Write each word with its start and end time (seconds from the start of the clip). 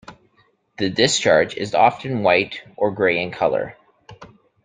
The 0.79 0.89
discharge 0.89 1.55
is 1.55 1.75
often 1.75 2.23
white 2.23 2.63
or 2.75 2.89
gray 2.89 3.21
in 3.21 3.29
color. 3.29 3.77